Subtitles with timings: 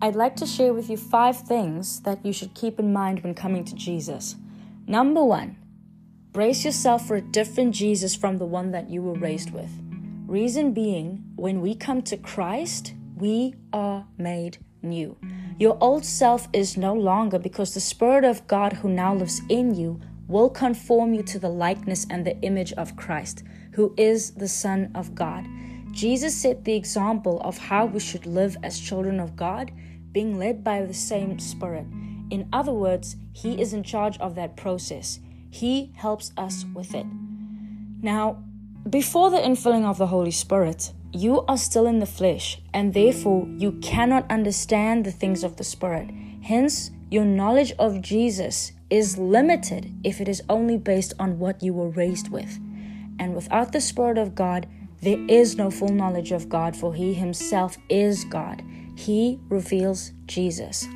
[0.00, 3.34] I'd like to share with you five things that you should keep in mind when
[3.34, 4.36] coming to Jesus.
[4.86, 5.56] Number one,
[6.30, 9.70] brace yourself for a different Jesus from the one that you were raised with.
[10.28, 15.16] Reason being, when we come to Christ, we are made new.
[15.58, 19.74] Your old self is no longer because the Spirit of God who now lives in
[19.74, 24.46] you will conform you to the likeness and the image of Christ, who is the
[24.46, 25.44] Son of God.
[25.90, 29.72] Jesus set the example of how we should live as children of God,
[30.12, 31.86] being led by the same Spirit.
[32.30, 37.06] In other words, He is in charge of that process, He helps us with it.
[38.02, 38.42] Now,
[38.88, 43.46] before the infilling of the Holy Spirit, you are still in the flesh, and therefore
[43.56, 46.10] you cannot understand the things of the Spirit.
[46.42, 51.72] Hence, your knowledge of Jesus is limited if it is only based on what you
[51.72, 52.58] were raised with.
[53.18, 54.66] And without the Spirit of God,
[55.00, 58.62] there is no full knowledge of God, for He Himself is God.
[58.98, 60.86] He reveals Jesus.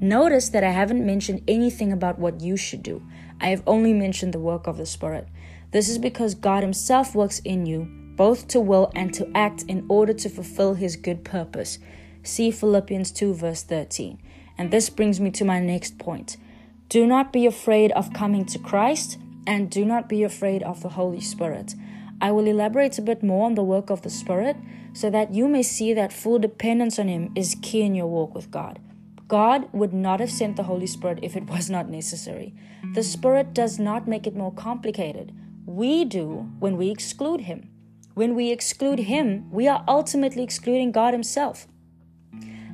[0.00, 3.02] Notice that I haven't mentioned anything about what you should do.
[3.40, 5.28] I have only mentioned the work of the Spirit.
[5.70, 7.84] This is because God Himself works in you
[8.16, 11.78] both to will and to act in order to fulfill his good purpose.
[12.22, 14.18] See Philippians 2, verse 13.
[14.58, 16.36] And this brings me to my next point.
[16.90, 20.90] Do not be afraid of coming to Christ, and do not be afraid of the
[20.90, 21.74] Holy Spirit.
[22.20, 24.56] I will elaborate a bit more on the work of the Spirit
[24.92, 28.34] so that you may see that full dependence on Him is key in your walk
[28.34, 28.78] with God.
[29.26, 32.52] God would not have sent the Holy Spirit if it was not necessary.
[32.94, 35.32] The Spirit does not make it more complicated.
[35.64, 37.70] We do when we exclude Him.
[38.14, 41.68] When we exclude Him, we are ultimately excluding God Himself.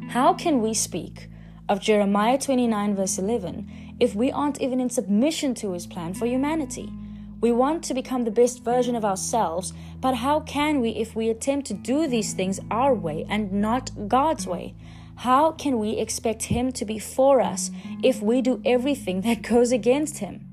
[0.09, 1.29] How can we speak
[1.69, 6.27] of Jeremiah 29, verse 11, if we aren't even in submission to His plan for
[6.27, 6.91] humanity?
[7.41, 11.29] We want to become the best version of ourselves, but how can we if we
[11.29, 14.75] attempt to do these things our way and not God's way?
[15.17, 17.70] How can we expect Him to be for us
[18.03, 20.47] if we do everything that goes against Him?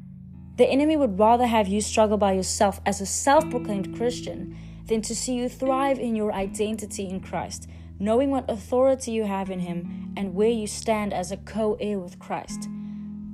[0.57, 5.01] The enemy would rather have you struggle by yourself as a self proclaimed Christian than
[5.03, 9.61] to see you thrive in your identity in Christ, knowing what authority you have in
[9.61, 12.67] Him and where you stand as a co heir with Christ.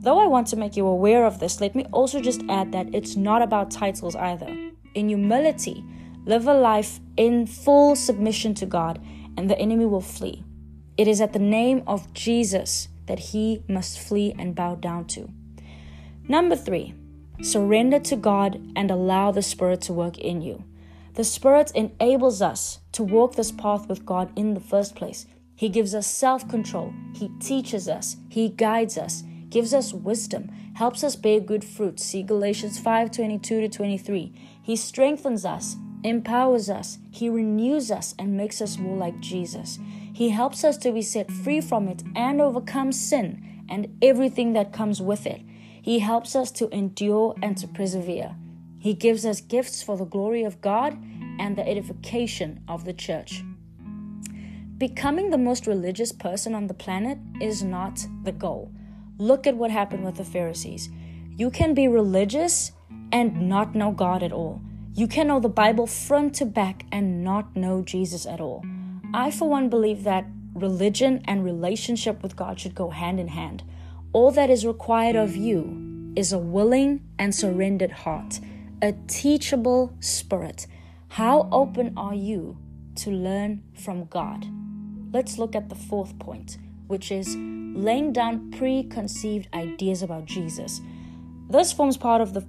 [0.02, 2.96] Though I want to make you aware of this, let me also just add that
[2.96, 4.48] it's not about titles either.
[4.96, 5.84] In humility,
[6.26, 9.04] live a life in full submission to God,
[9.36, 10.46] and the enemy will flee.
[10.98, 15.30] It is at the name of Jesus that he must flee and bow down to.
[16.30, 16.94] Number three,
[17.42, 20.64] surrender to God and allow the Spirit to work in you.
[21.16, 25.26] The Spirit enables us to walk this path with God in the first place.
[25.56, 31.04] He gives us self control, He teaches us, He guides us, gives us wisdom, helps
[31.04, 32.00] us bear good fruit.
[32.00, 34.34] See Galatians 5 22 to 23.
[34.62, 39.80] He strengthens us, empowers us, He renews us, and makes us more like Jesus.
[40.14, 44.74] He helps us to be set free from it and overcome sin and everything that
[44.74, 45.42] comes with it.
[45.82, 48.36] He helps us to endure and to persevere.
[48.80, 50.98] He gives us gifts for the glory of God
[51.40, 53.44] and the edification of the church.
[54.78, 58.72] Becoming the most religious person on the planet is not the goal.
[59.20, 60.90] Look at what happened with the Pharisees.
[61.36, 62.72] You can be religious
[63.12, 64.62] and not know God at all.
[64.96, 68.64] You can know the Bible front to back and not know Jesus at all.
[69.14, 73.62] I, for one, believe that religion and relationship with God should go hand in hand.
[74.14, 78.40] All that is required of you is a willing and surrendered heart
[78.82, 80.66] a teachable spirit.
[81.10, 82.58] How open are you
[82.96, 84.46] to learn from God?
[85.12, 86.58] Let's look at the fourth point,
[86.88, 87.36] which is
[87.84, 90.82] laying down preconceived ideas about Jesus.
[91.50, 92.46] This forms part of the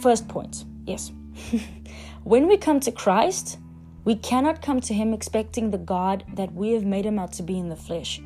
[0.00, 0.64] first point.
[0.84, 1.12] Yes.
[2.24, 3.58] when we come to Christ,
[4.04, 7.42] we cannot come to Him expecting the God that we have made Him out to
[7.42, 8.20] be in the flesh.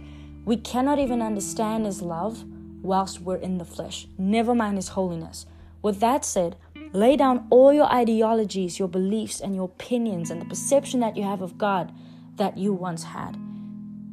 [0.44, 2.44] We cannot even understand His love
[2.82, 5.46] whilst we're in the flesh, never mind His holiness.
[5.82, 6.56] With that said,
[6.92, 11.22] Lay down all your ideologies, your beliefs, and your opinions, and the perception that you
[11.22, 11.92] have of God
[12.34, 13.38] that you once had.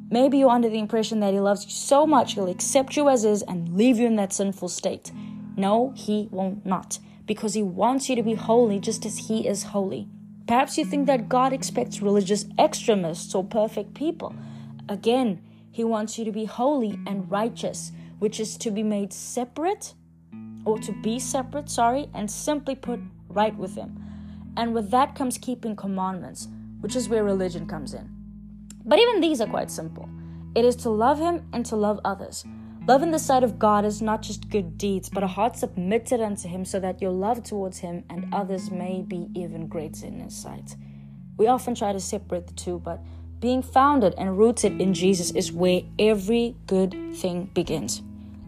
[0.09, 3.25] Maybe you're under the impression that He loves you so much He'll accept you as
[3.25, 5.11] is and leave you in that sinful state.
[5.57, 9.63] No, He won't not, because He wants you to be holy just as He is
[9.63, 10.07] holy.
[10.47, 14.33] Perhaps you think that God expects religious extremists or perfect people.
[14.87, 19.93] Again, He wants you to be holy and righteous, which is to be made separate
[20.63, 24.01] or to be separate, sorry, and simply put, right with Him.
[24.55, 26.47] And with that comes keeping commandments,
[26.79, 28.09] which is where religion comes in.
[28.87, 30.09] But even these are quite simple
[30.55, 32.43] it is to love Him and to love others.
[32.87, 36.21] Love in the sight of God is not just good deeds, but a heart submitted
[36.21, 40.21] unto Him so that your love towards Him and others may be even greater in
[40.21, 40.75] His sight.
[41.37, 43.01] We often try to separate the two, but
[43.39, 48.01] Being founded and rooted in Jesus is where every good thing begins.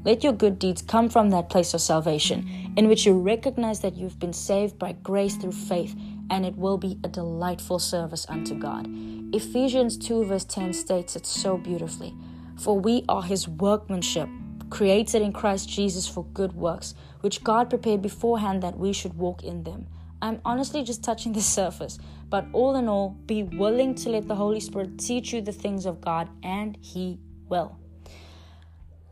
[0.03, 3.95] Let your good deeds come from that place of salvation, in which you recognize that
[3.95, 5.95] you've been saved by grace through faith,
[6.29, 8.87] and it will be a delightful service unto God.
[9.33, 12.15] Ephesians 2, verse 10 states it so beautifully
[12.57, 14.29] For we are his workmanship,
[14.69, 19.43] created in Christ Jesus for good works, which God prepared beforehand that we should walk
[19.43, 19.87] in them.
[20.21, 21.99] I'm honestly just touching the surface,
[22.29, 25.85] but all in all, be willing to let the Holy Spirit teach you the things
[25.85, 27.77] of God, and He will.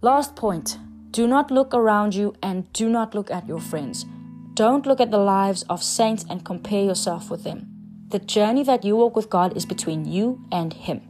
[0.02, 0.78] Last point
[1.12, 4.06] do not look around you and do not look at your friends.
[4.58, 7.68] Don't look at the lives of saints and compare yourself with them.
[8.08, 11.02] The journey that you walk with God is between you and Him.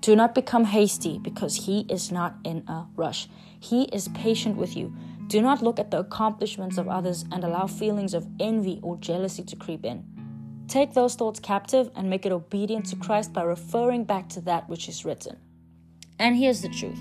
[0.00, 3.28] Do not become hasty because He is not in a rush.
[3.60, 4.92] He is patient with you.
[5.28, 9.44] Do not look at the accomplishments of others and allow feelings of envy or jealousy
[9.44, 10.04] to creep in.
[10.66, 14.68] Take those thoughts captive and make it obedient to Christ by referring back to that
[14.68, 15.36] which is written.
[16.18, 16.98] And here's the truth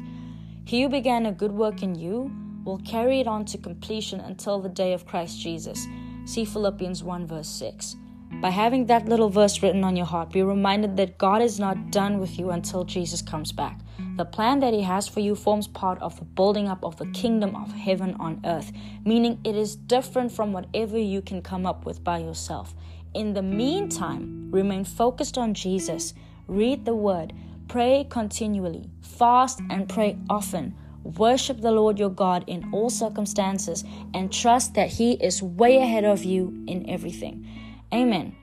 [0.63, 2.31] He who began a good work in you
[2.67, 5.87] will carry it on to completion until the day of Christ Jesus.
[6.25, 7.95] See Philippians 1, verse 6.
[8.41, 11.91] By having that little verse written on your heart, be reminded that God is not
[11.91, 13.79] done with you until Jesus comes back.
[14.17, 17.05] The plan that He has for you forms part of the building up of the
[17.07, 18.73] kingdom of heaven on earth,
[19.05, 22.75] meaning it is different from whatever you can come up with by yourself.
[23.13, 26.13] In the meantime, remain focused on Jesus,
[26.47, 27.31] read the Word,
[27.69, 33.83] pray continually, fast and pray often Worship the Lord your God in all circumstances
[34.13, 37.47] and trust that He is way ahead of you in everything.
[37.93, 38.35] Amen.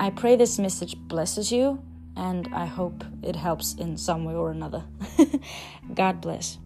[0.00, 1.82] I pray this message blesses you
[2.16, 4.84] and I hope it helps in some way or another.
[5.94, 6.58] God bless.